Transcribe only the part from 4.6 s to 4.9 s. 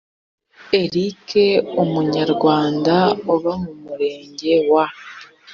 wa